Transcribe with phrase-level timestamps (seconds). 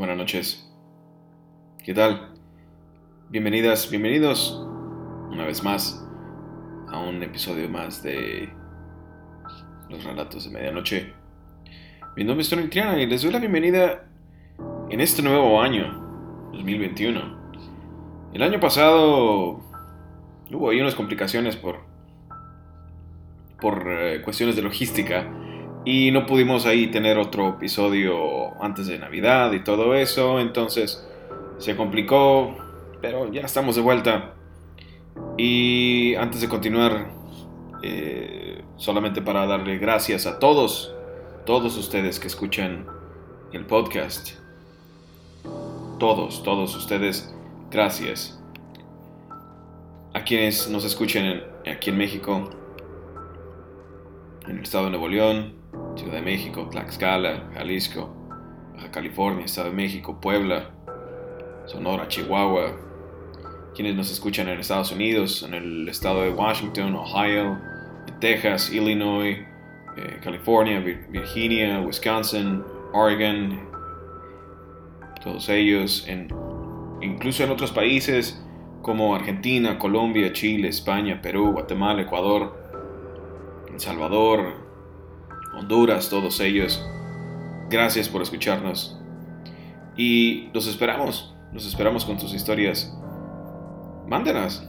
[0.00, 0.66] buenas noches.
[1.84, 2.32] ¿Qué tal?
[3.28, 4.58] Bienvenidas, bienvenidos
[5.30, 6.02] una vez más
[6.88, 8.48] a un episodio más de
[9.90, 11.12] Los Relatos de Medianoche.
[12.16, 14.08] Mi nombre es Tony Triana y les doy la bienvenida
[14.88, 17.38] en este nuevo año, 2021.
[18.32, 19.60] El año pasado
[20.50, 21.76] hubo ahí unas complicaciones por,
[23.60, 25.30] por eh, cuestiones de logística
[25.84, 31.06] y no pudimos ahí tener otro episodio antes de Navidad y todo eso, entonces
[31.58, 32.56] se complicó,
[33.00, 34.34] pero ya estamos de vuelta.
[35.38, 37.10] Y antes de continuar,
[37.82, 40.94] eh, solamente para darle gracias a todos,
[41.46, 42.86] todos ustedes que escuchan
[43.52, 44.32] el podcast.
[45.98, 47.34] Todos, todos ustedes,
[47.70, 48.38] gracias.
[50.12, 52.50] A quienes nos escuchen aquí en México,
[54.46, 55.59] en el estado de Nuevo León,
[55.96, 58.10] Ciudad de México, Tlaxcala, Jalisco,
[58.74, 60.70] Baja California, Estado de México, Puebla,
[61.66, 62.76] Sonora, Chihuahua,
[63.74, 67.58] quienes nos escuchan en Estados Unidos, en el estado de Washington, Ohio,
[68.20, 69.38] Texas, Illinois,
[69.96, 72.62] eh, California, Virginia, Wisconsin,
[72.92, 73.68] Oregon,
[75.22, 76.06] todos ellos,
[77.00, 78.42] incluso en otros países
[78.82, 82.58] como Argentina, Colombia, Chile, España, Perú, Guatemala, Ecuador,
[83.72, 84.69] El Salvador,
[85.54, 86.84] Honduras, todos ellos.
[87.68, 88.98] Gracias por escucharnos.
[89.96, 92.96] Y los esperamos, los esperamos con sus historias.
[94.06, 94.68] Mándenas.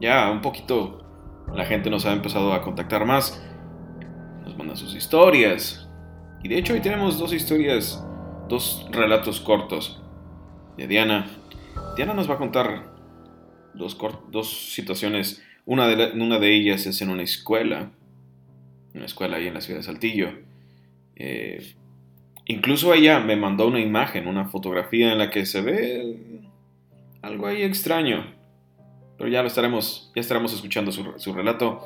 [0.00, 1.04] Ya un poquito
[1.54, 3.42] la gente nos ha empezado a contactar más.
[4.44, 5.88] Nos mandan sus historias.
[6.42, 8.04] Y de hecho hoy tenemos dos historias,
[8.48, 10.00] dos relatos cortos
[10.76, 11.26] de Diana.
[11.96, 12.92] Diana nos va a contar
[13.74, 13.96] dos,
[14.30, 15.42] dos situaciones.
[15.66, 17.90] Una de, una de ellas es en una escuela
[18.94, 20.30] una escuela ahí en la ciudad de Saltillo.
[21.16, 21.74] Eh,
[22.46, 26.16] incluso ella me mandó una imagen, una fotografía en la que se ve
[27.22, 28.24] algo ahí extraño.
[29.16, 31.82] Pero ya lo estaremos, ya estaremos escuchando su, relato.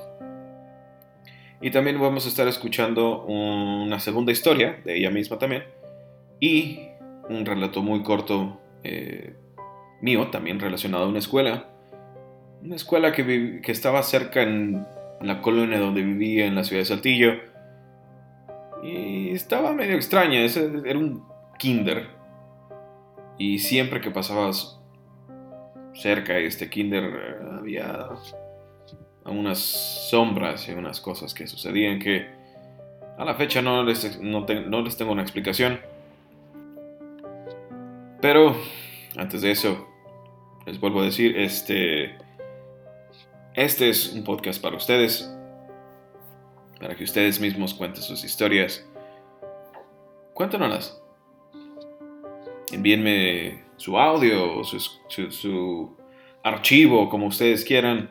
[1.61, 5.65] Y también vamos a estar escuchando una segunda historia de ella misma también.
[6.39, 6.81] Y
[7.29, 9.35] un relato muy corto eh,
[10.01, 11.69] mío, también relacionado a una escuela.
[12.63, 14.87] Una escuela que, que estaba cerca en
[15.27, 17.33] la colonia donde vivía en la ciudad de Saltillo.
[18.83, 21.25] Y estaba medio extraña, era un
[21.59, 22.09] kinder.
[23.39, 24.81] Y siempre que pasabas
[25.95, 28.09] cerca de este kinder había
[29.25, 32.27] unas sombras y unas cosas que sucedían que
[33.17, 35.81] a la fecha no les, no les tengo una explicación.
[38.21, 38.57] Pero
[39.17, 39.87] antes de eso,
[40.67, 42.17] les vuelvo a decir, este
[43.55, 45.33] este es un podcast para ustedes,
[46.81, 48.85] para que ustedes mismos cuenten sus historias.
[50.35, 51.01] Cuéntanoslas.
[52.73, 55.97] Envíenme su audio o su,
[56.43, 58.11] archivo, como ustedes quieran.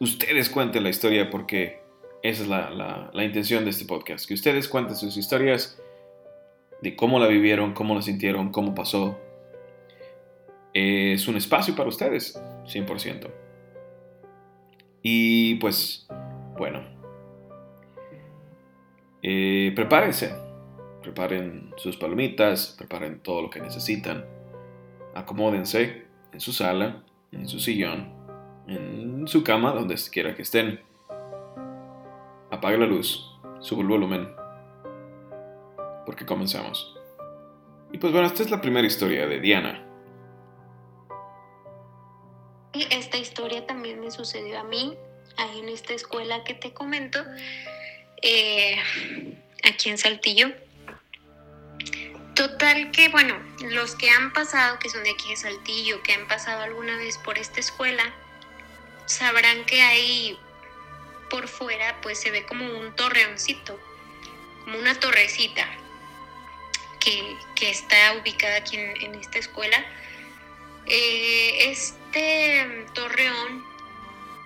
[0.00, 1.80] Ustedes cuenten la historia porque
[2.22, 4.26] esa es la, la intención de este podcast.
[4.26, 5.80] Que ustedes cuenten sus historias
[6.82, 9.18] de cómo la vivieron, cómo la sintieron, cómo pasó.
[10.72, 13.49] Es un espacio para ustedes, 100%.
[15.02, 16.06] Y pues,
[16.58, 16.82] bueno,
[19.22, 20.34] eh, prepárense,
[21.02, 24.24] preparen sus palomitas, preparen todo lo que necesitan,
[25.14, 27.02] acomódense en su sala,
[27.32, 28.12] en su sillón,
[28.66, 30.80] en su cama, donde quiera que estén.
[32.50, 34.28] Apague la luz, suba el volumen,
[36.04, 36.96] porque comenzamos.
[37.92, 39.89] Y pues bueno, esta es la primera historia de Diana.
[43.66, 44.96] También me sucedió a mí,
[45.36, 47.24] ahí en esta escuela que te comento,
[48.22, 48.76] eh,
[49.64, 50.52] aquí en Saltillo.
[52.34, 53.36] Total que, bueno,
[53.70, 57.18] los que han pasado, que son de aquí de Saltillo, que han pasado alguna vez
[57.18, 58.02] por esta escuela,
[59.06, 60.38] sabrán que ahí
[61.28, 63.78] por fuera pues se ve como un torreoncito,
[64.64, 65.66] como una torrecita
[66.98, 69.84] que, está ubicada aquí en, esta escuela.
[70.86, 73.64] Eh, este torreón,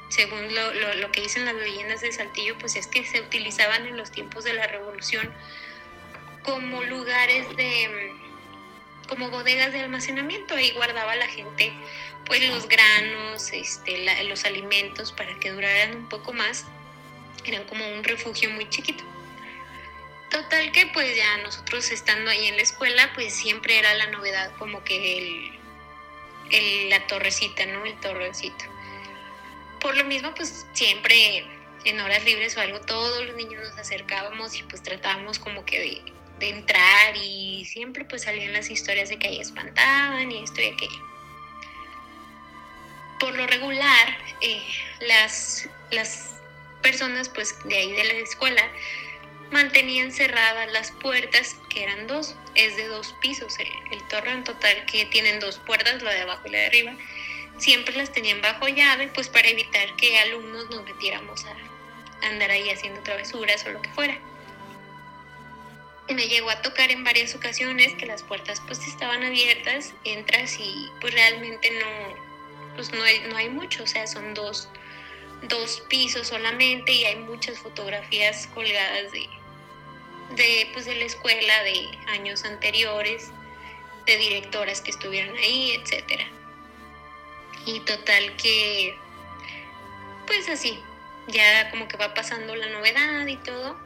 [0.08, 4.10] según lo, que dicen las leyendas de Saltillo, pues es que se utilizaban en los
[4.10, 5.32] tiempos de la revolución
[6.42, 8.12] como lugares de
[9.08, 11.74] como bodegas de almacenamiento, ahí guardaba la gente
[12.24, 16.64] pues los granos, este, los alimentos para que duraran un poco más,
[17.44, 19.04] eran como un refugio muy chiquito.
[20.30, 24.52] Total que pues ya nosotros estando ahí en la escuela pues siempre era la novedad
[24.58, 25.53] como que el,
[26.88, 27.84] la torrecita, ¿no?
[27.84, 28.64] El torrencito.
[29.80, 31.44] Por lo mismo, pues siempre
[31.84, 36.02] en horas libres o algo, todos los niños nos acercábamos y pues tratábamos como que
[36.38, 40.66] de entrar y siempre pues salían las historias de que ahí espantaban y esto y
[40.66, 41.04] aquello.
[43.20, 44.62] Por lo regular, eh,
[45.00, 46.34] las, las
[46.82, 48.62] personas pues de ahí de la escuela
[49.54, 54.44] mantenían cerradas las puertas, que eran dos, es de dos pisos el, el torre en
[54.44, 56.96] total, que tienen dos puertas, la de abajo y la de arriba.
[57.58, 62.68] Siempre las tenían bajo llave, pues para evitar que alumnos nos metiéramos a andar ahí
[62.68, 64.18] haciendo travesuras o lo que fuera
[66.12, 70.90] me llegó a tocar en varias ocasiones que las puertas pues estaban abiertas, entras y
[71.00, 74.68] pues realmente no, pues no hay, no hay mucho, o sea, son dos,
[75.48, 79.28] dos pisos solamente y hay muchas fotografías colgadas de,
[80.36, 83.30] de, pues de la escuela de años anteriores,
[84.06, 86.26] de directoras que estuvieron ahí, etcétera.
[87.66, 88.94] Y total que,
[90.26, 90.78] pues así,
[91.28, 93.84] ya como que va pasando la novedad y todo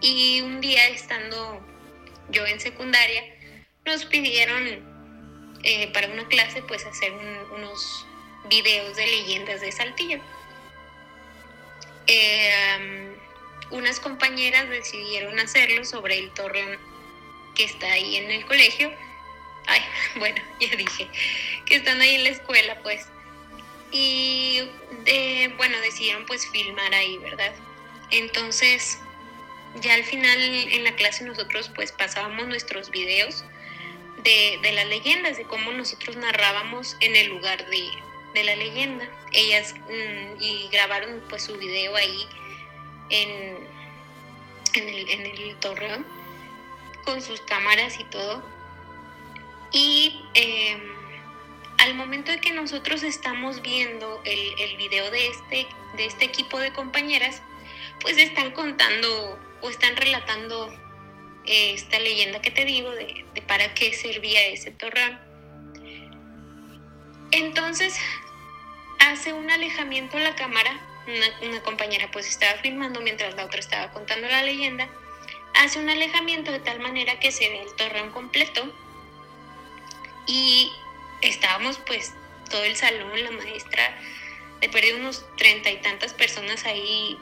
[0.00, 1.60] y un día estando
[2.28, 3.22] yo en secundaria,
[3.84, 4.84] nos pidieron
[5.62, 7.12] eh, para una clase pues hacer
[7.54, 8.06] unos
[8.48, 10.20] videos de leyendas de Saltillo.
[12.06, 13.05] Eh,
[13.70, 16.78] unas compañeras decidieron hacerlo sobre el torreón
[17.54, 18.92] que está ahí en el colegio.
[19.66, 19.80] Ay,
[20.18, 21.08] bueno, ya dije,
[21.64, 23.06] que están ahí en la escuela pues.
[23.92, 24.68] Y
[25.06, 27.54] eh, bueno, decidieron pues filmar ahí, ¿verdad?
[28.10, 28.98] Entonces
[29.80, 33.44] ya al final en la clase nosotros pues pasábamos nuestros videos
[34.26, 39.08] de, las leyendas, de cómo nosotros narrábamos en el lugar de, la leyenda.
[39.32, 42.28] Ellas mm, y grabaron pues su video ahí
[43.10, 43.56] en,
[44.74, 46.06] en, el, torreón
[47.04, 48.42] con sus cámaras y todo.
[49.72, 50.80] Y em,
[51.78, 55.66] al momento de que nosotros estamos viendo el, el video de este,
[55.96, 57.42] de este equipo de compañeras,
[58.00, 60.72] pues están contando o están relatando
[61.46, 65.18] eh, esta leyenda que te digo de, para qué servía ese torreón.
[67.30, 67.96] Entonces
[68.98, 74.28] hace un alejamiento la cámara, una, compañera pues estaba filmando mientras la otra estaba contando
[74.28, 74.88] la leyenda,
[75.54, 78.72] hace un alejamiento de tal manera que se ve el torreón completo
[80.26, 80.72] y
[81.22, 82.12] estábamos pues
[82.50, 83.98] todo el salón, la maestra,
[84.60, 87.18] de perdido unos treinta y tantas personas ahí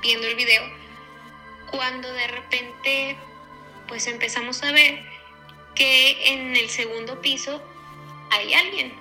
[0.00, 0.62] viendo el video
[1.70, 3.16] cuando de repente
[3.88, 5.02] pues empezamos a ver
[5.74, 7.62] que en el segundo piso
[8.30, 8.92] hay alguien.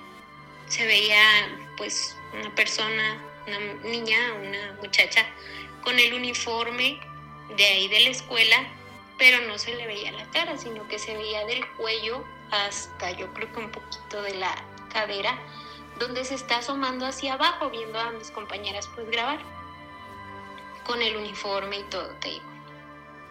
[0.67, 1.23] Se veía
[1.77, 3.17] pues una persona,
[3.47, 5.25] una niña, una muchacha
[5.83, 6.99] con el uniforme
[7.55, 8.67] de ahí de la escuela,
[9.17, 13.33] pero no se le veía la cara, sino que se veía del cuello hasta yo
[13.33, 14.53] creo que un poquito de la
[14.91, 15.37] cadera,
[15.99, 19.39] donde se está asomando hacia abajo viendo a mis compañeras pues grabar
[20.85, 22.45] con el uniforme y todo, te digo.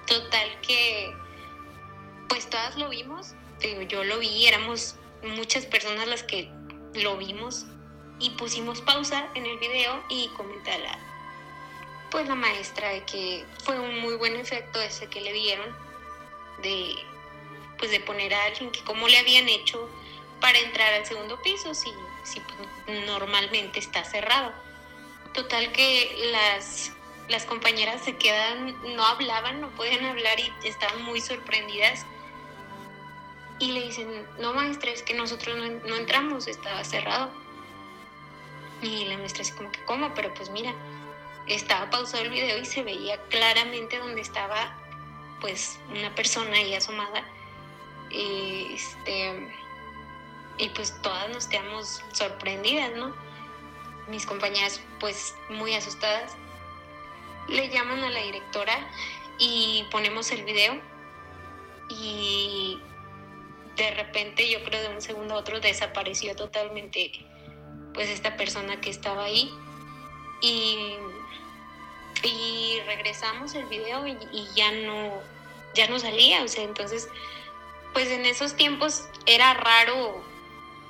[0.07, 1.15] Total que,
[2.29, 3.35] pues todas lo vimos,
[3.89, 6.51] yo lo vi, éramos muchas personas las que
[6.95, 7.67] lo vimos
[8.21, 10.99] y pusimos pausa en el video y comenté a la,
[12.11, 15.75] pues la maestra de que fue un muy buen efecto ese que le vieron
[16.63, 16.95] de,
[17.79, 19.89] pues de poner a alguien que cómo le habían hecho
[20.41, 21.93] para entrar al segundo piso si,
[22.25, 22.41] si
[23.07, 24.53] normalmente está cerrado.
[25.33, 26.93] Total que las
[27.31, 32.05] las compañeras se quedan, no hablaban, no podían hablar y estaban muy sorprendidas.
[33.61, 37.31] Y le dicen, no maestra, es que nosotros no, entramos, estaba cerrado.
[38.83, 40.13] Y la maestra así como que, ¿cómo?
[40.15, 40.75] Pero pues mira,
[41.47, 44.77] estaba pausado el video y se veía claramente donde estaba
[45.41, 47.25] pues una persona ahí asomada.
[48.11, 49.49] Este,
[50.59, 53.15] y pues todas nos quedamos sorprendidas, ¿no?
[54.09, 56.37] Mis compañeras pues muy asustadas
[57.49, 58.89] le llaman a la directora
[59.39, 60.81] y ponemos el video
[61.89, 62.81] y
[63.77, 67.13] de repente yo creo de un segundo a otro desapareció totalmente
[67.95, 69.53] pues esta persona que estaba ahí
[70.41, 70.97] y,
[72.23, 74.17] y regresamos el video y,
[74.55, 75.13] ya no
[75.75, 77.09] ya no salía o sea entonces
[77.93, 80.23] pues en esos tiempos era raro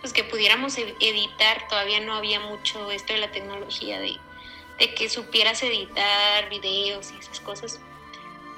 [0.01, 4.19] pues que pudiéramos editar todavía no había mucho esto de la tecnología de
[4.81, 7.81] de que supieras editar videos y esas cosas.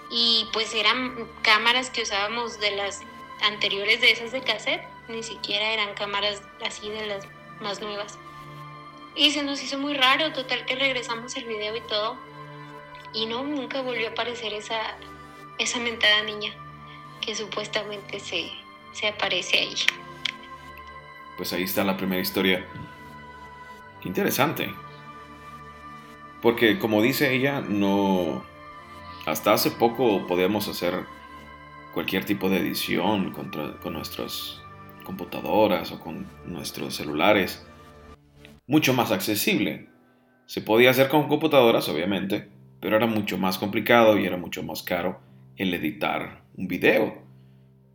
[0.08, 3.00] Y pues eran cámaras que usábamos de las
[3.42, 7.26] anteriores de esas de cassette, ni siquiera eran cámaras así de las
[7.60, 8.18] más nuevas.
[9.14, 12.16] Y se nos hizo muy raro, total que regresamos el video y todo.
[13.12, 14.96] Y no, nunca volvió a aparecer esa,
[15.58, 16.52] esa mentada niña
[17.20, 18.50] que supuestamente se,
[18.92, 19.74] se aparece ahí.
[21.36, 22.66] Pues ahí está la primera historia.
[24.02, 24.74] Interesante.
[26.40, 28.44] Porque como dice ella, no...
[29.26, 31.04] Hasta hace poco podíamos hacer
[31.94, 33.50] cualquier tipo de edición con,
[33.80, 34.60] con nuestras
[35.04, 37.64] computadoras o con nuestros celulares
[38.66, 39.88] mucho más accesible.
[40.46, 42.48] Se podía hacer con computadoras, obviamente,
[42.80, 45.20] pero era mucho más complicado y era mucho más caro
[45.56, 47.22] el editar un video.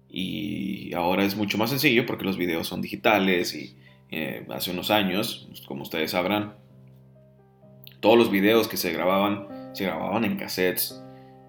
[0.10, 3.76] Y ahora es mucho más sencillo porque los videos son digitales y
[4.10, 6.56] eh, hace unos años, como ustedes sabrán,
[8.00, 11.04] todos los videos que se grababan se grababan en cassettes,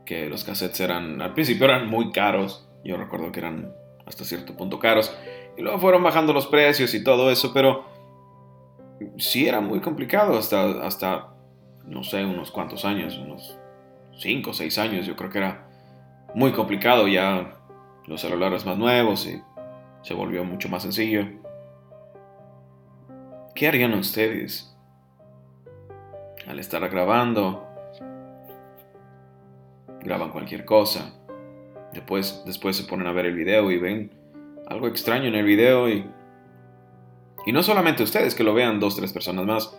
[0.05, 3.73] que los cassettes eran, al principio eran muy caros, yo recuerdo que eran
[4.05, 5.17] hasta cierto punto caros,
[5.57, 7.87] y luego fueron bajando los precios y todo eso, pero
[9.17, 11.29] sí era muy complicado hasta, hasta
[11.85, 13.59] no sé, unos cuantos años, unos
[14.19, 15.69] 5 o 6 años, yo creo que era
[16.35, 17.59] muy complicado ya
[18.07, 19.43] los celulares más nuevos y
[20.03, 21.27] se volvió mucho más sencillo.
[23.55, 24.77] ¿Qué harían ustedes
[26.47, 27.67] al estar grabando?
[30.01, 31.13] Graban cualquier cosa.
[31.93, 34.11] Después, después se ponen a ver el video y ven
[34.69, 36.09] algo extraño en el video y
[37.47, 39.79] y no solamente ustedes, que lo vean dos, tres personas más.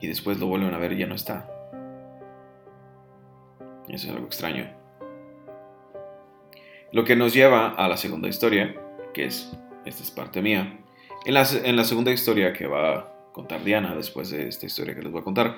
[0.00, 1.48] Y después lo vuelven a ver y ya no está.
[3.88, 4.70] Eso es algo extraño.
[6.92, 8.74] Lo que nos lleva a la segunda historia,
[9.12, 9.52] que es,
[9.84, 10.80] esta es parte mía.
[11.24, 14.94] En la, en la segunda historia que va a contar Diana, después de esta historia
[14.94, 15.56] que les voy a contar,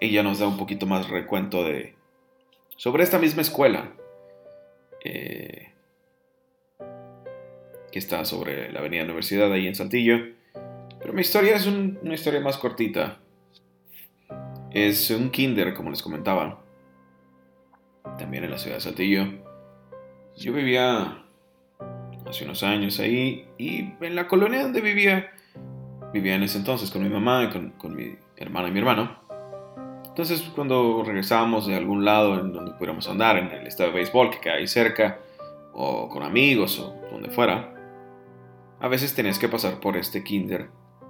[0.00, 1.94] ella nos da un poquito más recuento de...
[2.76, 3.92] sobre esta misma escuela.
[5.04, 5.73] Eh,
[7.94, 10.16] que está sobre la Avenida Universidad ahí en Saltillo.
[10.98, 13.20] Pero mi historia es una historia más cortita.
[14.72, 16.60] Es un kinder, como les comentaba.
[18.18, 19.26] También en la ciudad de Saltillo.
[20.36, 21.22] Yo vivía
[22.26, 25.30] hace unos años ahí y en la colonia donde vivía,
[26.12, 27.48] vivía en ese entonces con mi mamá y
[27.78, 29.20] con, mi hermana y mi hermano.
[30.04, 34.30] Entonces cuando regresábamos de algún lado en donde pudiéramos andar, en el estadio de béisbol
[34.30, 35.20] que queda ahí cerca,
[35.72, 37.73] o con amigos o donde fuera,
[38.84, 40.68] a veces tenías que pasar por este kinder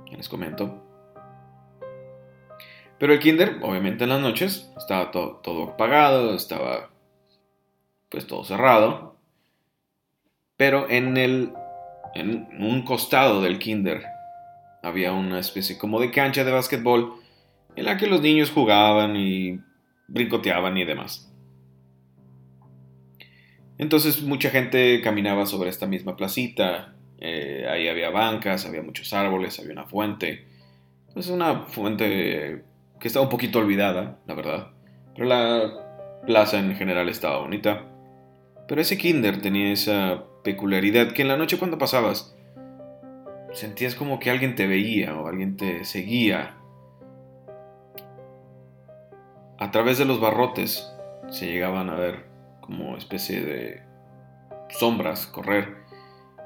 [0.09, 0.81] que les comento.
[3.01, 6.93] Pero el kinder, obviamente en las noches, estaba todo, apagado, estaba
[8.11, 9.17] pues todo cerrado.
[10.57, 11.53] Pero en el
[12.15, 14.05] en un costado del kinder
[14.85, 17.15] había una especie como de cancha de básquetbol
[17.75, 19.59] en la que los niños jugaban y
[20.07, 21.29] brincoteaban y demás.
[23.79, 29.59] Entonces mucha gente caminaba sobre esta misma placita eh, ahí había bancas, había muchos árboles,
[29.59, 30.47] había una fuente.
[31.15, 32.65] Es una fuente
[32.99, 34.73] que estaba un poquito olvidada, la verdad.
[35.15, 37.85] Pero la plaza en general estaba bonita.
[38.67, 42.35] Pero ese kinder tenía esa peculiaridad que en la noche cuando pasabas
[43.53, 46.57] sentías como que alguien te veía o alguien te seguía.
[49.59, 50.93] A través de los barrotes
[51.29, 52.27] se llegaban a ver
[52.61, 53.83] como especie de
[54.69, 55.84] sombras correr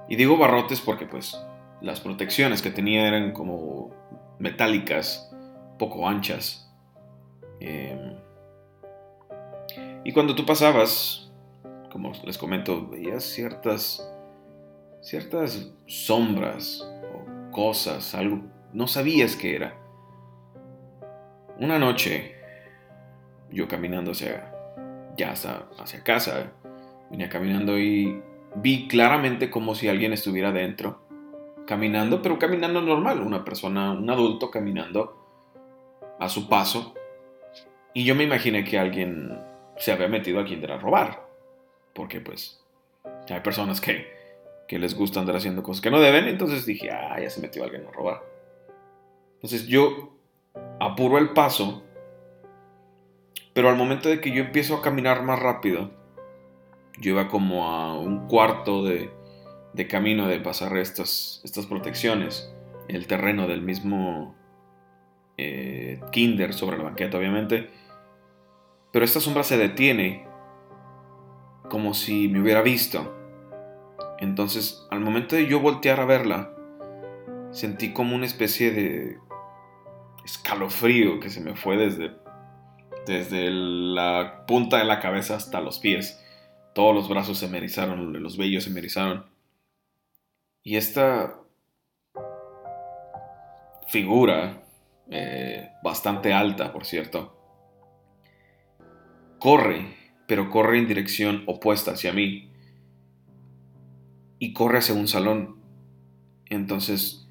[0.09, 1.39] y digo barrotes porque pues
[1.81, 3.91] las protecciones que tenía eran como
[4.39, 5.31] metálicas,
[5.79, 6.73] poco anchas.
[7.61, 8.17] Em,
[10.05, 11.31] y cuando tú pasabas,
[11.91, 14.11] como les comento, veías ciertas,
[15.01, 16.81] ciertas sombras
[17.13, 18.41] o cosas, algo,
[18.73, 19.75] no sabías qué era.
[21.59, 22.37] Una noche,
[23.51, 24.55] yo caminando hacia,
[25.17, 26.53] ya hasta hacia casa,
[27.11, 28.23] venía caminando y
[28.61, 31.01] vi claramente como si alguien estuviera dentro,
[31.67, 35.17] caminando, pero caminando normal, una persona, un adulto caminando
[36.19, 36.95] a su paso.
[37.95, 39.41] Y yo me imaginé que alguien
[39.77, 41.27] se había metido aquí a robar,
[41.95, 42.65] porque pues
[43.29, 44.07] hay personas que,
[44.67, 47.65] que les gusta andar haciendo cosas que no deben, entonces dije, ah, ya se metió
[47.65, 48.23] alguien a robar.
[49.35, 50.17] Entonces yo
[50.81, 51.85] apuro el paso,
[53.53, 55.98] pero al momento de que yo empiezo a caminar más rápido,
[57.01, 59.11] yo iba como a un cuarto de,
[59.89, 62.53] camino de pasar estas, estas protecciones.
[62.89, 64.35] El terreno del mismo
[65.37, 67.71] eh, Kinder sobre la banqueta, obviamente.
[68.93, 70.27] Pero esta sombra se detiene
[71.69, 73.15] como si me hubiera visto.
[74.19, 76.51] Entonces, al momento de yo voltear a verla,
[77.51, 79.19] sentí como una especie de
[80.25, 82.13] escalofrío que se me fue desde,
[83.07, 86.23] desde la punta de la cabeza hasta los pies.
[86.79, 89.27] Todos los brazos se me erizaron, los vellos se me erizaron.
[90.63, 91.41] Y esta
[93.89, 94.63] figura,
[95.11, 97.37] eh, bastante alta, por cierto,
[99.41, 99.97] corre,
[100.29, 102.53] pero corre en dirección opuesta hacia mí.
[104.39, 105.61] Y corre hacia un salón.
[106.47, 107.29] Entonces,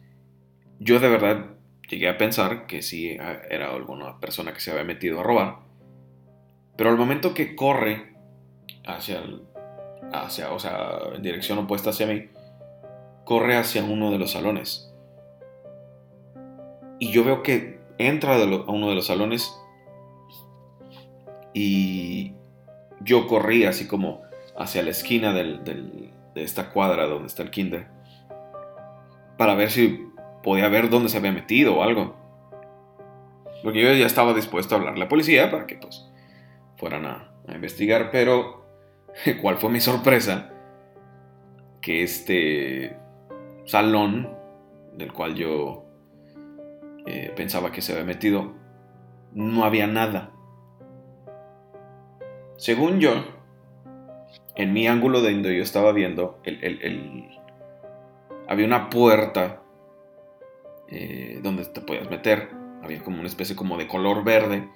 [0.81, 1.55] yo de verdad
[1.89, 3.11] llegué a pensar que sí
[3.49, 5.59] era alguna persona que se había metido a robar.
[6.75, 8.16] Pero al momento que corre
[8.87, 9.23] hacia,
[10.11, 12.29] hacia, o sea, en dirección opuesta hacia mí,
[13.25, 14.93] corre hacia uno de los salones.
[16.99, 19.55] Y yo veo que entra a uno de los salones
[21.53, 22.33] y
[23.01, 24.21] yo corrí así como
[24.57, 27.97] hacia la esquina de esta cuadra donde está el kinder
[29.37, 30.09] para ver si
[30.43, 32.15] podía ver dónde se había metido o algo.
[33.63, 36.09] Porque yo ya estaba dispuesto a hablar a la policía para que pues
[36.75, 38.66] fueran a, investigar, pero
[39.41, 40.51] ¿cuál fue mi sorpresa?
[41.81, 42.97] Que este
[43.65, 44.35] salón
[44.95, 45.85] del cual yo
[47.05, 48.53] eh, pensaba que se había metido,
[49.33, 50.31] no había nada.
[52.57, 53.23] Según yo,
[54.55, 56.41] en mi ángulo de donde yo estaba viendo,
[58.47, 59.61] había una puerta
[60.87, 62.49] eh, donde te podías meter.
[62.81, 64.67] Había como una especie como de color verde.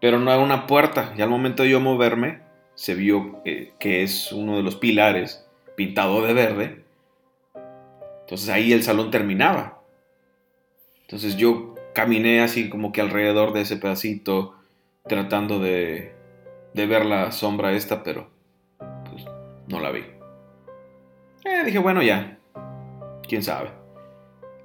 [0.00, 1.12] Pero no era una puerta.
[1.16, 2.42] Y al momento de yo moverme,
[2.82, 5.46] se vio eh, que es uno de los pilares
[5.76, 6.82] pintado de verde.
[8.22, 9.80] Entonces ahí el salón terminaba.
[11.02, 14.56] Entonces yo caminé así como que alrededor de ese pedacito,
[15.06, 16.12] tratando de,
[16.74, 18.30] de ver la sombra esta, pero
[19.08, 19.26] pues,
[19.68, 20.00] no la vi.
[21.44, 22.40] Eh, dije, bueno, ya,
[23.28, 23.70] quién sabe.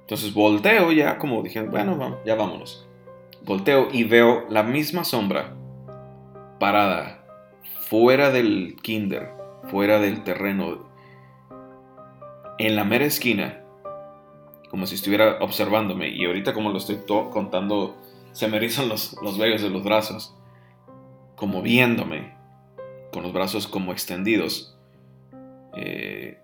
[0.00, 2.84] Entonces volteo ya, como dije, bueno, ya vámonos.
[3.44, 5.54] Volteo y veo la misma sombra
[6.58, 7.17] parada
[7.88, 9.32] fuera del kinder,
[9.70, 10.90] fuera del terreno,
[12.58, 13.64] en la mera esquina,
[14.68, 16.10] como si estuviera observándome.
[16.10, 17.96] Y ahorita como lo estoy contando,
[18.32, 20.36] se me erizan los, los vellos de los brazos,
[21.34, 22.36] como viéndome,
[23.10, 24.78] con los brazos como extendidos
[25.74, 26.38] eh,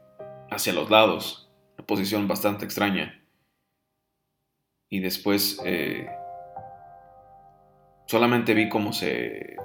[0.51, 3.23] hacia los lados, una posición bastante extraña.
[4.89, 6.09] Y después eh,
[8.07, 9.57] solamente vi cómo se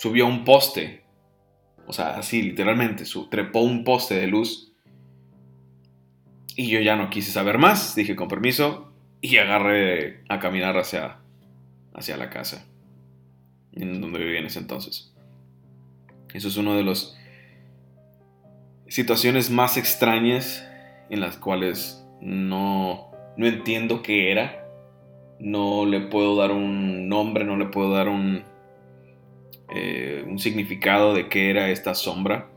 [0.00, 1.02] subió a un poste,
[1.86, 4.72] o sea, así literalmente, su, trepó un poste de luz
[6.56, 11.18] y yo ya no quise saber más, dije con permiso y agarré a caminar hacia,
[11.92, 12.66] hacia la casa,
[13.74, 15.14] en donde vivía en ese entonces.
[16.32, 17.14] Eso es una de las
[18.88, 20.66] situaciones más extrañas
[21.10, 24.66] en las cuales no, no entiendo qué era.
[25.40, 28.44] No le puedo dar un nombre, no le puedo dar un,
[29.74, 32.48] eh, un significado de qué era esta sombra.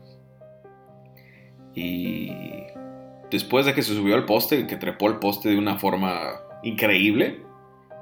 [1.74, 2.32] Y
[3.30, 7.40] después de que se subió al poste, que trepó el poste de una forma increíble,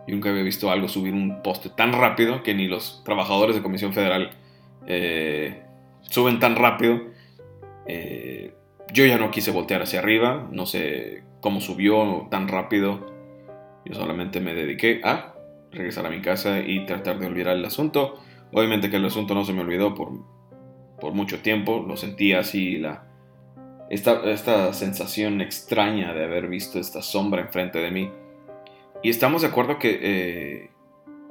[0.07, 3.63] yo nunca había visto algo subir un poste tan rápido que ni los trabajadores de
[3.63, 4.31] Comisión Federal
[4.87, 5.63] eh,
[6.01, 7.01] suben tan rápido.
[7.87, 8.55] Eh,
[8.93, 13.07] yo ya no quise voltear hacia arriba, no sé cómo subió tan rápido.
[13.85, 15.35] Yo solamente me dediqué a
[15.71, 18.21] regresar a mi casa y tratar de olvidar el asunto.
[18.53, 20.11] Obviamente que el asunto no se me olvidó por,
[21.01, 23.07] por mucho tiempo, lo sentía así la,
[23.89, 28.11] esta, sensación extraña de haber visto esta sombra enfrente de mí.
[29.03, 30.71] Y estamos de acuerdo que eh,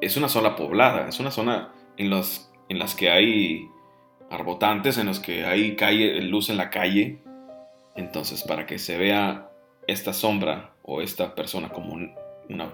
[0.02, 3.68] es una zona poblada, es una zona en, los, en las que hay
[4.30, 7.20] arbotantes, en los que hay calle, luz en la calle.
[7.96, 9.52] Entonces, para que se vea
[9.88, 12.14] esta sombra o esta persona como un
[12.52, 12.74] una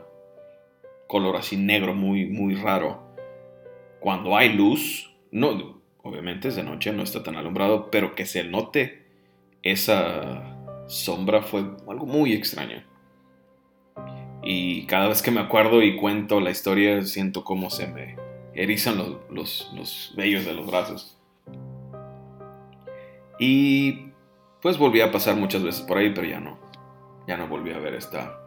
[1.07, 3.06] color así negro muy, muy raro,
[3.99, 8.43] cuando hay luz, no, obviamente es de noche, no está tan alumbrado, pero que se
[8.43, 9.05] note
[9.63, 10.57] esa
[10.87, 12.83] sombra fue algo muy extraño.
[14.43, 18.15] Y cada vez que me acuerdo y cuento la historia, siento como se me
[18.53, 18.97] erizan
[19.29, 21.17] los, los, vellos de los brazos.
[23.39, 24.11] Y
[24.61, 26.57] pues volví a pasar muchas veces por ahí, pero ya no.
[27.27, 28.39] Ya no volví a ver esta,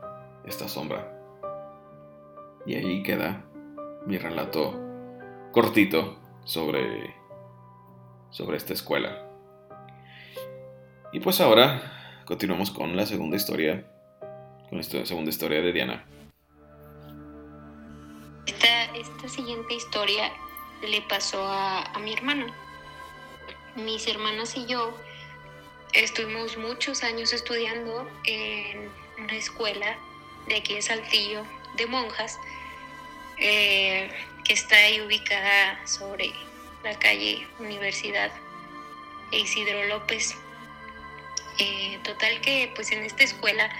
[0.46, 1.16] esta sombra.
[2.64, 3.44] Y ahí queda
[4.06, 4.89] mi relato
[5.52, 7.14] cortito sobre,
[8.30, 9.26] sobre esta escuela.
[11.12, 13.84] Y pues ahora continuamos con la segunda historia,
[14.68, 16.06] con la segunda historia de Diana.
[18.46, 20.32] Esta, siguiente historia
[20.82, 22.46] le pasó a, a mi hermana.
[23.76, 24.92] Mis hermanas y yo
[25.92, 29.98] estuvimos muchos años estudiando en una escuela
[30.48, 31.42] de aquí de Saltillo,
[31.76, 32.38] de monjas,
[33.40, 34.10] eh,
[34.44, 36.32] que está ahí ubicada sobre
[36.82, 38.30] la calle Universidad
[39.32, 40.36] Isidro López.
[41.58, 43.70] Eh, total que pues en esta escuela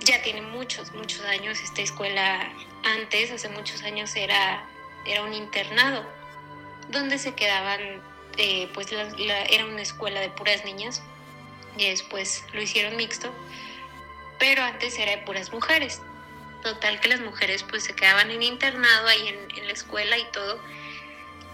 [0.00, 1.60] ya tiene muchos, muchos años.
[1.60, 2.52] Esta escuela
[2.84, 4.64] antes, hace muchos años, era,
[5.06, 6.04] era un internado
[6.90, 7.80] donde se quedaban,
[8.36, 11.02] eh, pues era una escuela de puras niñas
[11.76, 13.32] y después lo hicieron mixto,
[14.38, 16.02] pero antes era de puras mujeres.
[16.64, 20.60] Total que las mujeres pues se quedaban en internado ahí en, la escuela y todo.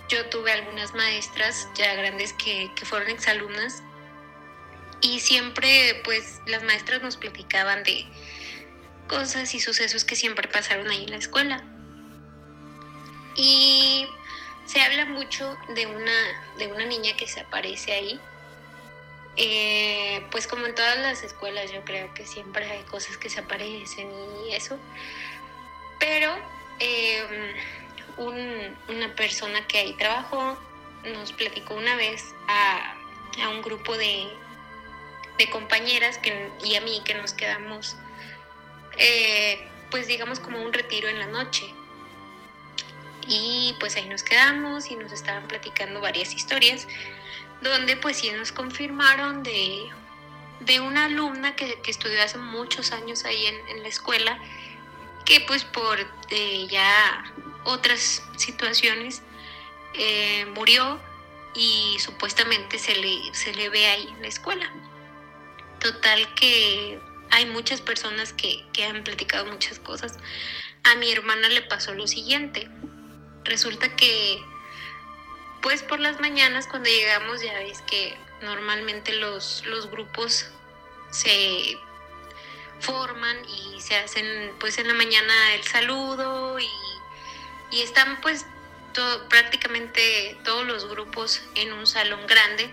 [0.09, 3.83] yo tuve algunas maestras ya grandes que, que fueron exalumnas
[5.01, 8.07] y siempre pues las maestras nos platicaban de
[9.09, 11.65] cosas y sucesos que siempre pasaron ahí en la escuela.
[13.35, 14.07] Y
[14.67, 16.13] se habla mucho de una,
[16.59, 18.21] de una niña que se aparece ahí.
[19.43, 23.41] Eh, pues como en todas las escuelas yo creo que siempre hay cosas que se
[23.41, 24.11] aparecen
[24.47, 24.79] y eso.
[25.99, 26.31] Pero
[26.79, 27.55] em,
[28.19, 30.59] una persona que ahí trabajó
[31.05, 32.97] nos platicó una vez a,
[33.49, 34.29] un grupo de,
[35.51, 37.97] compañeras que, y a mí que nos quedamos,
[38.99, 41.65] eh, pues digamos como un retiro en la noche.
[43.27, 46.87] Y pues ahí nos quedamos y nos estaban platicando varias historias,
[47.63, 49.91] donde pues sí nos confirmaron de,
[50.81, 54.39] una alumna que, estudió hace muchos años ahí en, la escuela,
[55.25, 55.99] que pues por
[56.31, 57.25] eh, ya
[57.65, 59.23] otras situaciones
[59.95, 61.01] eh, murió
[61.55, 64.73] y supuestamente se le, se le ve ahí en la escuela.
[65.81, 70.19] Total que hay muchas personas que, que han platicado muchas cosas.
[70.85, 72.69] A mi hermana le pasó lo siguiente.
[73.45, 74.43] Resulta que,
[75.63, 80.51] pues por las mañanas cuando llegamos ya ves que normalmente los, los grupos
[81.11, 81.79] se
[82.81, 86.71] forman y se hacen pues en la mañana el saludo y,
[87.71, 88.47] y están pues
[89.29, 92.73] prácticamente todos los grupos en un salón grande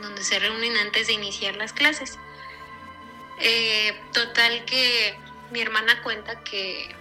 [0.00, 2.18] donde se reúnen antes de iniciar las clases.
[3.38, 5.18] Eh, total que
[5.50, 6.94] mi hermana cuenta que,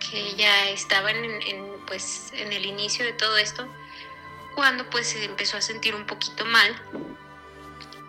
[0.00, 1.40] que ella estaba en,
[1.86, 3.66] pues, en el inicio de todo esto
[4.54, 6.74] cuando pues se empezó a sentir un poquito mal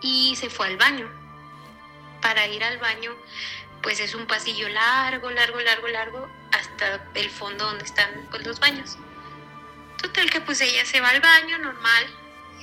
[0.02, 1.10] y se fue al baño.
[2.22, 3.16] Para ir al baño
[3.84, 8.60] pues es un pasillo largo, largo, largo, largo hasta el fondo donde están pues, los
[8.60, 8.98] baños.
[10.02, 12.06] Total que pues ella se va al baño normal,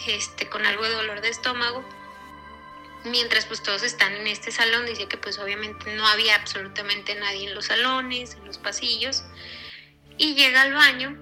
[0.06, 1.84] este, con algo de dolor de estómago.
[3.04, 7.48] Mientras pues todos están en este salón, dice que pues obviamente no había absolutamente nadie
[7.48, 9.22] en los salones, en los pasillos.
[10.16, 11.16] Y llega al baño,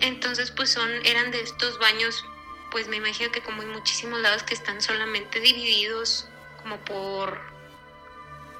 [0.00, 2.24] entonces pues son, eran de estos baños,
[2.70, 6.28] pues me imagino que como en muchísimos lados que están solamente divididos
[6.62, 7.50] como por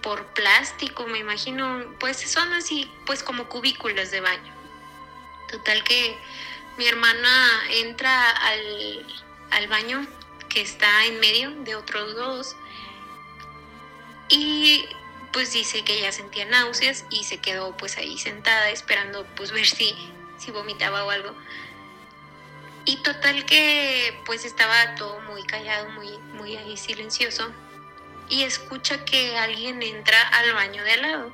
[0.02, 4.52] por plástico, me imagino, pues son así, pues como cubículos de baño.
[5.50, 6.16] Total que
[6.78, 9.06] mi hermana entra al,
[9.50, 10.06] al baño
[10.48, 12.56] que está en medio de otros dos
[14.28, 14.88] y
[15.32, 19.66] pues dice que ella sentía náuseas y se quedó pues ahí sentada esperando pues ver
[19.66, 19.94] si,
[20.40, 21.34] si vomitaba o algo.
[22.84, 27.52] Y total que pues estaba todo muy callado, muy, muy ahí silencioso
[28.28, 31.32] y escucha que alguien entra al baño de al lado.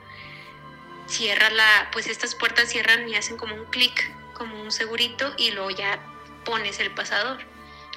[1.06, 5.52] Cierra la, pues estas puertas cierran y hacen como un clic, como un segurito y
[5.52, 6.00] luego ya
[6.44, 7.38] pones el pasador.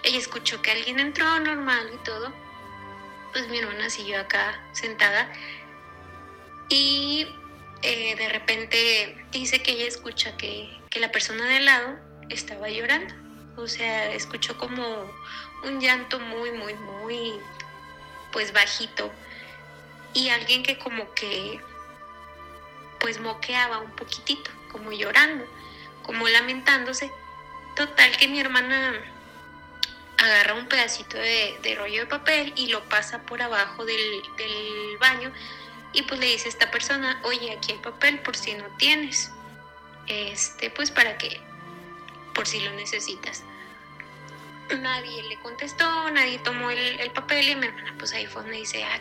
[0.03, 2.31] Ella escuchó que alguien entró normal y todo.
[3.31, 5.31] Pues mi hermana siguió acá sentada
[6.67, 7.27] y
[7.81, 11.99] eh, de repente dice que ella escucha que, que la persona de al lado
[12.29, 13.13] estaba llorando.
[13.57, 14.83] O sea, escuchó como
[15.63, 17.39] un llanto muy, muy, muy
[18.31, 19.11] pues bajito
[20.13, 21.59] y alguien que como que
[22.99, 25.45] pues moqueaba un poquitito, como llorando,
[26.03, 27.11] como lamentándose.
[27.75, 28.93] Total que mi hermana
[30.17, 35.31] agarra un pedacito de, rollo de papel y lo pasa por abajo del, del, baño
[35.93, 39.31] y pues le dice a esta persona, oye, aquí hay papel por si no tienes,
[40.09, 41.39] este, pues para que,
[42.33, 43.43] por si lo necesitas
[44.77, 48.83] nadie le contestó, nadie tomó el, papel y mi hermana pues ahí fue donde dice,
[48.83, 48.99] ah,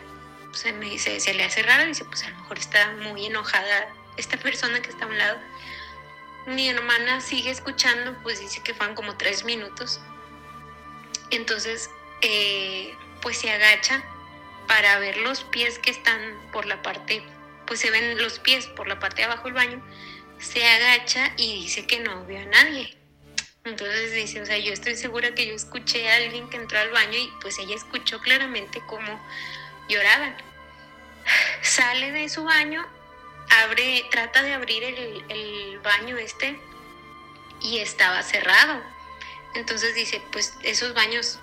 [0.73, 4.37] me dice, se le hace raro, dice, pues a lo mejor está muy enojada esta
[4.37, 5.39] persona que está a un lado.
[6.47, 9.99] Mi hermana sigue escuchando, pues dice que fueron como tres minutos.
[11.29, 11.89] Entonces,
[12.21, 14.03] eh, pues se agacha
[14.67, 16.19] para ver los pies que están
[16.51, 17.23] por la parte,
[17.67, 19.83] pues se ven los pies por la parte de abajo del baño.
[20.39, 22.97] Se agacha y dice que no vio a nadie,
[23.65, 26.89] entonces dice, o sea, yo estoy segura que yo escuché a alguien que entró al
[26.91, 29.19] baño y pues ella escuchó claramente cómo
[29.89, 30.35] lloraban.
[31.61, 32.85] Sale de su baño,
[33.49, 36.59] abre, trata de abrir el, el baño este
[37.61, 38.81] y estaba cerrado.
[39.55, 41.39] Entonces dice, pues esos baños,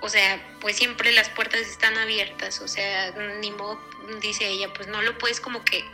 [0.00, 3.80] o sea, pues siempre las puertas están abiertas, o sea, ni modo,
[4.20, 5.84] dice ella, pues no lo puedes como que,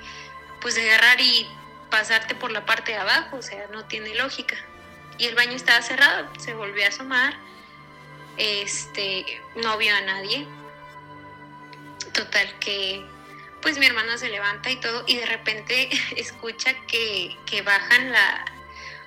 [0.60, 1.48] pues agarrar y
[1.90, 4.56] pasarte por la parte de abajo, o sea, no tiene lógica
[5.18, 6.28] y el baño estaba cerrado.
[6.38, 7.34] Se volvió a asomar,
[8.36, 10.46] este, no vio a nadie.
[12.14, 13.04] Total que,
[13.60, 18.44] pues mi hermana se levanta y todo, y de repente escucha que, bajan la,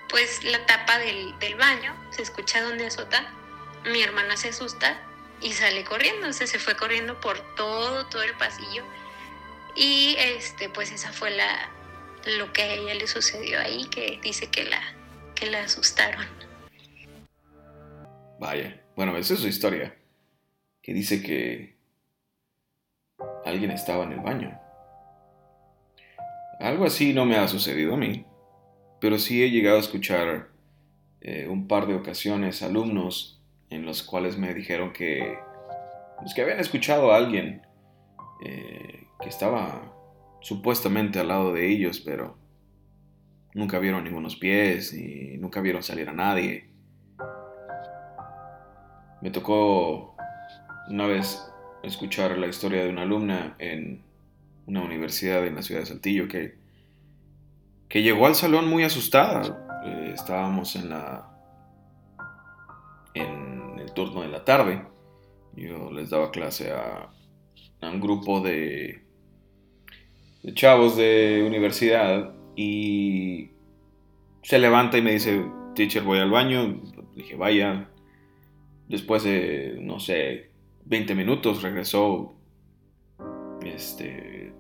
[0.10, 3.32] pues la tapa del, del baño, se escucha donde azota,
[3.86, 5.02] mi hermana se asusta
[5.40, 8.84] y sale corriendo, o sea, se fue corriendo por todo, todo el pasillo.
[9.74, 11.70] Y este, pues esa fue la
[12.38, 14.82] lo que a ella le sucedió ahí, que dice que la,
[15.36, 16.26] que la asustaron.
[18.40, 19.96] Vaya, bueno, esa es su historia,
[20.82, 21.78] que dice que
[23.46, 24.60] alguien estaba en el baño.
[26.60, 28.26] Algo así no me ha sucedido a mí,
[29.00, 30.50] pero sí he llegado a escuchar
[31.22, 35.38] eh, un par de ocasiones alumnos en los cuales me dijeron que,
[36.20, 37.62] pues, que habían escuchado a alguien
[38.44, 40.01] eh, que estaba
[40.42, 42.38] supuestamente al lado de ellos, pero
[43.54, 46.70] nunca vieron ningunos pies y nunca vieron salir a nadie.
[49.22, 50.16] Me tocó
[50.90, 51.48] una vez
[51.84, 54.04] escuchar la historia de una alumna en
[54.66, 56.56] una universidad en la ciudad de Saltillo que,
[57.88, 59.82] que llegó al salón muy asustada.
[59.86, 61.28] Eh, estábamos en la
[63.14, 64.86] en el turno de la tarde.
[65.56, 67.10] Yo les daba clase a,
[67.82, 69.04] un grupo de
[70.54, 73.52] chavos de universidad y
[74.44, 76.82] se levanta y me dice, teacher, voy al baño.
[77.16, 77.90] dije, vaya.
[78.88, 80.50] Después de, no sé,
[80.86, 82.34] 20 minutos regresó
[83.64, 84.52] este,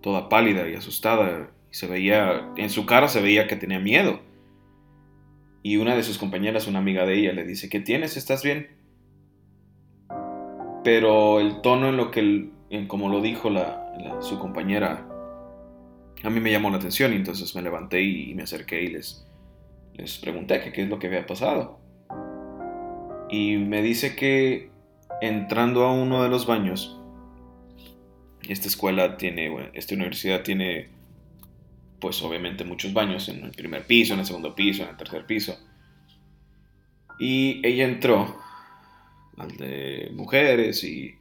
[0.00, 1.50] toda pálida y asustada.
[1.70, 4.20] Se veía, en su cara se veía que tenía miedo.
[5.62, 8.16] Y una de sus compañeras, una amiga de ella, le dice, ¿qué tienes?
[8.16, 8.68] ¿Estás bien?
[10.84, 15.08] Pero el tono en lo que, en como lo dijo la, su compañera,
[16.22, 19.26] a mí me llamó la atención y entonces me levanté y, me acerqué y les,
[19.94, 21.80] les pregunté qué es lo que había pasado.
[23.30, 24.70] Y me dice que
[25.20, 26.98] entrando a uno de los baños,
[28.48, 30.88] esta escuela tiene, esta universidad tiene,
[32.00, 35.24] pues obviamente muchos baños en el primer piso, en el segundo piso, en el tercer
[35.26, 35.58] piso.
[37.18, 38.36] Y ella entró
[39.36, 41.14] al de mujeres y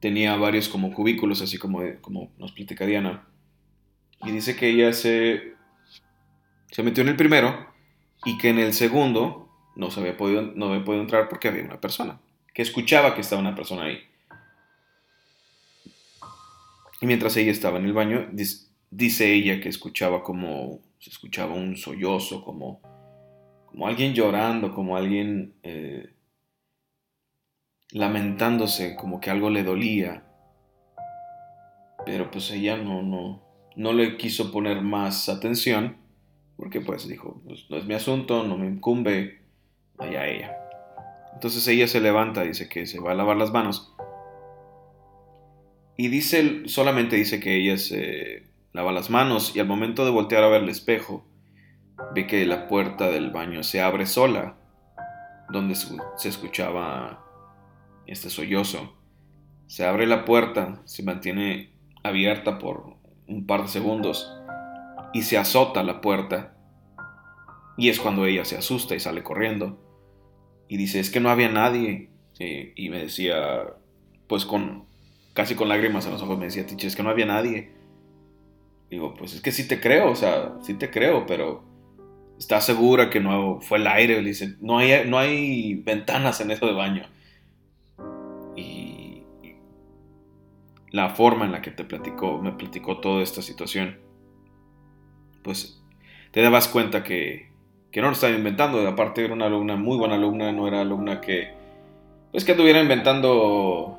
[0.00, 3.26] tenía varios como cubículos, así como, como nos platica Diana.
[4.24, 5.54] Y dice que ella se,
[6.70, 7.72] se metió en el primero
[8.24, 11.62] y que en el segundo no, se había podido, no había podido entrar porque había
[11.62, 12.20] una persona,
[12.52, 13.98] que escuchaba que estaba una persona ahí.
[17.00, 18.28] Y mientras ella estaba en el baño,
[18.90, 22.80] dice ella que escuchaba como, se escuchaba un sollozo, como,
[23.66, 26.14] como alguien llorando, como alguien eh,
[27.90, 30.24] lamentándose, como que algo le dolía.
[32.06, 33.43] Pero pues ella no, no,
[33.76, 35.96] no le quiso poner más atención,
[36.56, 39.40] porque pues dijo, pues, no es mi asunto, no me incumbe,
[39.98, 40.56] allá ella.
[41.34, 43.94] Entonces ella se levanta, dice que se va a lavar las manos
[45.96, 50.42] y dice, solamente dice que ella se lava las manos y al momento de voltear
[50.42, 51.24] a ver el espejo,
[52.14, 54.56] ve que la puerta del baño se abre sola,
[55.50, 57.24] donde se escuchaba
[58.06, 58.96] este sollozo.
[59.68, 62.93] Se abre la puerta, se mantiene abierta por
[63.26, 64.32] un par de segundos
[65.12, 66.56] y se azota la puerta.
[67.76, 69.78] Y es cuando ella se asusta y sale corriendo.
[70.68, 72.10] Y dice, es que no había nadie.
[72.38, 73.64] Y me decía,
[74.26, 74.86] pues con
[75.34, 77.72] casi con lágrimas en los ojos, me decía, Tiche, es que no había nadie.
[78.88, 81.64] Digo, pues es que sí te creo, o sea, sí te creo, pero
[82.38, 84.22] ¿estás segura que no fue el aire?
[84.22, 87.06] Le dice, no hay, no hay ventanas en eso de baño.
[90.94, 93.98] La forma en la que te platicó, me platicó toda esta situación,
[95.42, 95.82] pues
[96.30, 97.50] te dabas cuenta que,
[97.90, 98.86] que no lo estaba inventando.
[98.86, 101.52] Aparte era una alumna, muy buena alumna, no era alumna que,
[102.30, 103.96] pues que estuviera inventando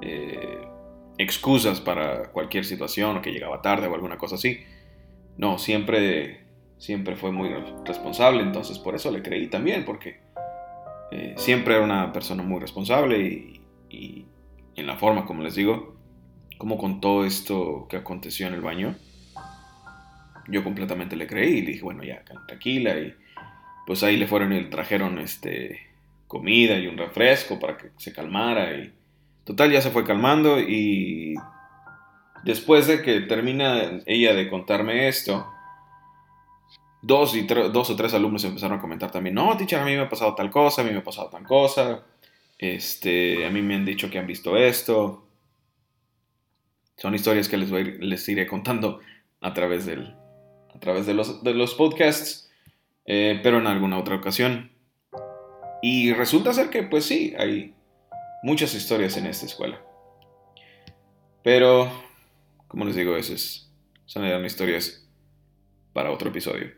[0.00, 0.66] eh,
[1.18, 4.60] excusas para cualquier situación o que llegaba tarde o alguna cosa así.
[5.36, 6.46] No, siempre,
[6.78, 7.50] siempre fue muy
[7.84, 10.20] responsable, entonces por eso le creí también, porque
[11.10, 13.18] eh, siempre era una persona muy responsable
[13.90, 14.24] y,
[14.76, 16.00] en la forma, como les digo,
[16.62, 18.94] como con todo esto que aconteció en el baño,
[20.46, 23.12] yo completamente le creí y le dije, bueno, ya, tranquila y
[23.84, 25.80] pues ahí le fueron y le trajeron este
[26.28, 28.92] comida y un refresco para que se calmara y
[29.42, 31.34] Total, ya se fue calmando y
[32.44, 35.44] después de que termina ella de contarme esto,
[37.02, 40.02] dos, y dos o tres alumnos empezaron a comentar también, no, teacher, a mí me
[40.02, 42.04] ha pasado tal cosa, a mí me ha pasado tal cosa,
[42.56, 45.31] este, a mí me han dicho que han visto esto.
[46.96, 49.00] Son historias que les, voy, les iré contando
[49.40, 50.14] a través, del,
[50.74, 52.50] a través de, los, de los podcasts,
[53.06, 54.72] eh, pero en alguna otra ocasión.
[55.82, 57.74] Y resulta ser que, pues sí, hay,
[58.42, 59.80] muchas historias en esta escuela.
[61.42, 61.90] Pero,
[62.68, 63.72] como les digo, esas
[64.04, 65.08] son eran historias
[65.92, 66.72] para otro episodio.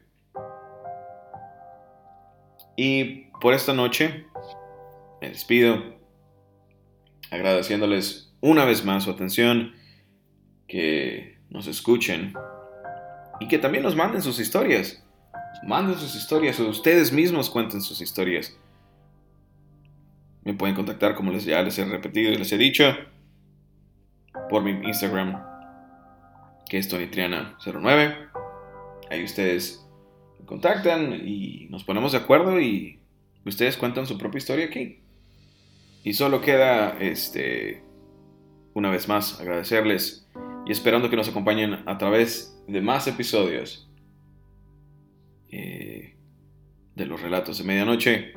[2.76, 4.26] Y por esta noche
[5.20, 5.96] me despido
[7.30, 9.74] agradeciéndoles una vez más su atención,
[10.66, 12.34] que nos escuchen
[13.40, 15.04] y que también nos manden sus historias.
[15.66, 18.56] Manden sus historias o ustedes mismos cuenten sus historias.
[20.42, 22.84] Me pueden contactar como les ya les he repetido y les he dicho
[24.50, 25.42] por mi Instagram
[26.68, 28.30] que es tonytriana09.
[29.10, 29.86] Ahí ustedes
[30.46, 33.00] contactan y nos ponemos de acuerdo y
[33.44, 35.00] ustedes cuentan su propia historia aquí.
[36.02, 37.82] Y solo queda este
[38.74, 40.23] una vez más agradecerles
[40.66, 43.90] y esperando que nos acompañen a través de más episodios
[45.50, 46.16] eh,
[46.94, 48.32] de los relatos de medianoche,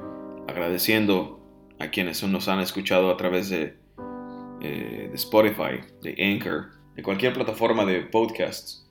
[0.48, 1.40] agradeciendo
[1.80, 3.78] a quienes nos han escuchado a través eh,
[4.60, 8.90] de Spotify, de Anchor, de cualquier plataforma de podcasts,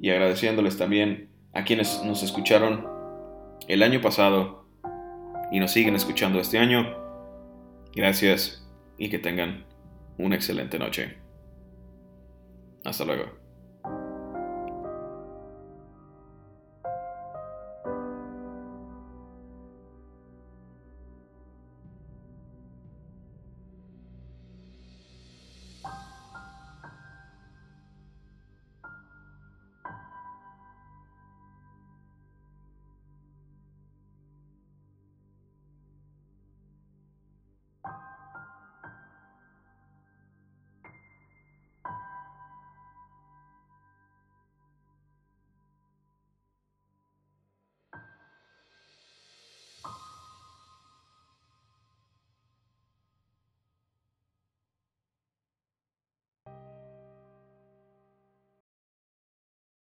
[0.00, 2.86] y agradeciéndoles también a quienes nos escucharon
[3.68, 4.66] el año pasado
[5.50, 6.94] y nos siguen escuchando este año.
[7.94, 9.64] Gracias y que tengan
[10.18, 11.23] una excelente noche.
[12.84, 13.43] Hasta luego.